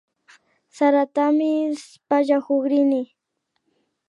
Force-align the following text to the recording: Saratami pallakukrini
Saratami 0.77 1.51
pallakukrini 2.09 3.01